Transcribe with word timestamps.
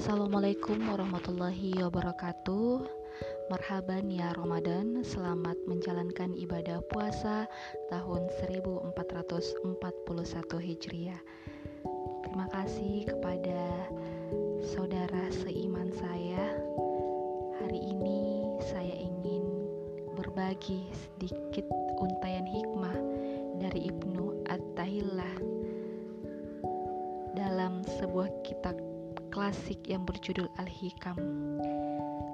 Assalamualaikum 0.00 0.80
warahmatullahi 0.88 1.76
wabarakatuh. 1.76 2.88
Marhaban 3.52 4.08
ya 4.08 4.32
Ramadan. 4.32 5.04
Selamat 5.04 5.60
menjalankan 5.68 6.32
ibadah 6.40 6.80
puasa 6.88 7.44
tahun 7.92 8.32
1441 8.40 8.96
Hijriah. 10.56 11.20
Terima 12.24 12.48
kasih 12.48 13.12
kepada 13.12 13.60
saudara 14.72 15.28
seiman 15.44 15.92
saya. 15.92 16.48
Hari 17.60 17.80
ini 17.92 18.48
saya 18.72 18.96
ingin 18.96 19.44
berbagi 20.16 20.88
sedikit 20.96 21.68
untayan 22.00 22.48
hikmah 22.48 22.96
dari 23.60 23.92
Ibnu 23.92 24.48
At-Tahillah 24.48 25.36
dalam 27.36 27.84
sebuah 27.84 28.32
kitab 28.48 28.89
klasik 29.30 29.78
yang 29.86 30.02
berjudul 30.02 30.50
Al-Hikam. 30.58 31.16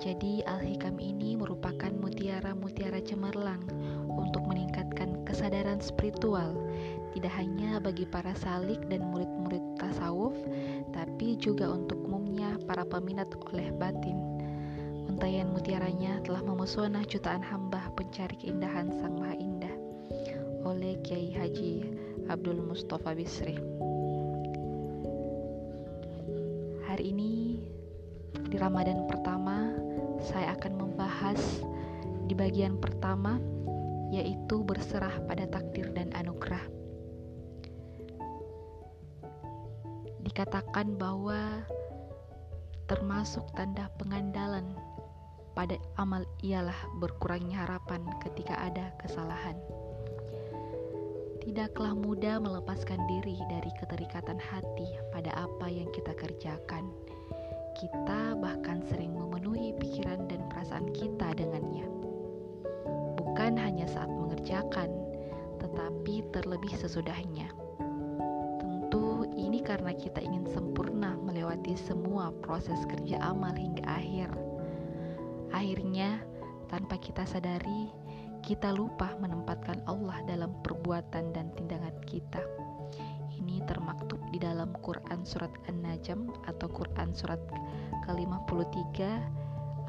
Jadi 0.00 0.40
Al-Hikam 0.48 0.96
ini 0.96 1.36
merupakan 1.36 1.90
mutiara-mutiara 1.92 3.04
cemerlang 3.04 3.60
untuk 4.08 4.46
meningkatkan 4.48 5.22
kesadaran 5.28 5.78
spiritual 5.84 6.56
tidak 7.12 7.34
hanya 7.34 7.82
bagi 7.82 8.06
para 8.06 8.30
salik 8.38 8.78
dan 8.86 9.04
murid-murid 9.10 9.62
tasawuf 9.80 10.36
tapi 10.94 11.34
juga 11.40 11.66
untuk 11.66 11.98
umumnya 12.04 12.56
para 12.64 12.86
peminat 12.86 13.28
oleh 13.50 13.74
batin. 13.74 14.16
Untayan 15.08 15.50
mutiaranya 15.50 16.20
telah 16.22 16.44
memesona 16.44 17.02
jutaan 17.02 17.42
hamba 17.42 17.90
pencari 17.96 18.38
keindahan 18.38 18.92
Sang 19.02 19.18
Maha 19.18 19.34
Indah 19.34 19.74
oleh 20.62 21.00
Kiai 21.00 21.32
Haji 21.32 21.74
Abdul 22.28 22.60
Mustafa 22.60 23.16
Bisri. 23.16 23.77
Hari 26.88 27.12
ini 27.12 27.60
di 28.48 28.56
Ramadan 28.56 29.04
pertama 29.04 29.76
saya 30.24 30.56
akan 30.56 30.72
membahas 30.72 31.36
di 32.24 32.32
bagian 32.32 32.80
pertama 32.80 33.36
yaitu 34.08 34.64
berserah 34.64 35.20
pada 35.28 35.44
takdir 35.52 35.92
dan 35.92 36.08
anugerah. 36.16 36.64
Dikatakan 40.24 40.96
bahwa 40.96 41.60
termasuk 42.88 43.44
tanda 43.52 43.92
pengandalan 44.00 44.72
pada 45.52 45.76
amal 46.00 46.24
ialah 46.40 46.88
berkurangnya 47.04 47.68
harapan 47.68 48.00
ketika 48.24 48.56
ada 48.64 48.96
kesalahan. 48.96 49.60
Tidaklah 51.58 51.90
mudah 51.90 52.38
melepaskan 52.38 53.02
diri 53.10 53.34
dari 53.50 53.74
keterikatan 53.82 54.38
hati 54.38 54.94
pada 55.10 55.34
apa 55.34 55.66
yang 55.66 55.90
kita 55.90 56.14
kerjakan. 56.14 56.86
Kita 57.74 58.38
bahkan 58.38 58.78
sering 58.86 59.10
memenuhi 59.10 59.74
pikiran 59.74 60.30
dan 60.30 60.46
perasaan 60.46 60.86
kita 60.94 61.34
dengannya. 61.34 61.82
Bukan 63.18 63.58
hanya 63.58 63.90
saat 63.90 64.06
mengerjakan, 64.06 64.86
tetapi 65.58 66.30
terlebih 66.30 66.78
sesudahnya. 66.78 67.50
Tentu 68.62 69.26
ini 69.34 69.58
karena 69.58 69.90
kita 69.98 70.22
ingin 70.22 70.46
sempurna 70.54 71.18
melewati 71.18 71.74
semua 71.74 72.30
proses 72.38 72.78
kerja 72.86 73.18
amal 73.18 73.58
hingga 73.58 73.82
akhir. 73.82 74.30
Akhirnya, 75.50 76.22
tanpa 76.70 77.02
kita 77.02 77.26
sadari, 77.26 77.90
kita 78.48 78.72
lupa 78.72 79.12
menempatkan 79.20 79.84
Allah 79.84 80.24
dalam 80.24 80.48
perbuatan 80.64 81.36
dan 81.36 81.52
tindakan 81.52 81.92
kita. 82.08 82.40
Ini 83.36 83.60
termaktub 83.68 84.16
di 84.32 84.40
dalam 84.40 84.72
Quran 84.80 85.20
surat 85.20 85.52
An-Najm 85.68 86.48
atau 86.48 86.64
Quran 86.72 87.12
surat 87.12 87.36
ke-53 88.08 89.04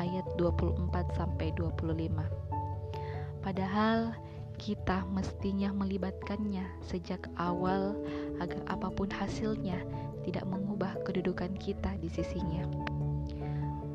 ayat 0.00 0.24
24 0.40 0.88
sampai 1.12 1.52
25. 1.52 3.44
Padahal 3.44 4.16
kita 4.56 5.04
mestinya 5.12 5.68
melibatkannya 5.76 6.64
sejak 6.80 7.28
awal 7.36 7.92
agar 8.40 8.64
apa 8.72 8.88
pun 8.88 9.12
hasilnya 9.12 9.84
tidak 10.24 10.48
mengubah 10.48 10.96
kedudukan 11.04 11.52
kita 11.60 11.92
di 12.00 12.08
sisinya. 12.08 12.64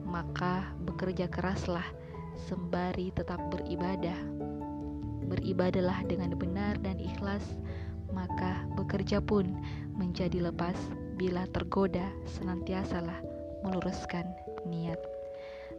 Maka 0.06 0.69
bekerja 0.86 1.25
keraslah 1.34 1.90
sembari 2.46 3.09
tetap 3.18 3.41
beribadah. 3.50 4.50
Beribadalah 5.31 6.03
dengan 6.03 6.36
benar 6.36 6.75
dan 6.84 7.00
ikhlas, 7.00 7.42
maka 8.12 8.68
bekerja 8.75 9.24
pun 9.24 9.47
menjadi 9.96 10.52
lepas 10.52 10.75
bila 11.16 11.47
tergoda 11.56 12.03
senantiasalah 12.36 13.24
meluruskan 13.64 14.28
niat. 14.68 15.00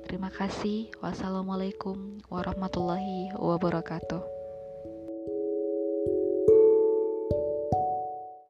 Terima 0.09 0.33
kasih. 0.33 0.89
Wassalamualaikum 1.05 2.25
warahmatullahi 2.33 3.37
wabarakatuh. 3.37 4.42